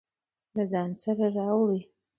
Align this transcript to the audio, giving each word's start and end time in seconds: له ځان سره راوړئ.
له 0.55 0.63
ځان 0.71 0.89
سره 1.01 1.25
راوړئ. 1.37 1.81